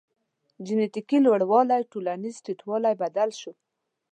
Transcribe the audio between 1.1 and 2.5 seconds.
لوړوالی ټولنیز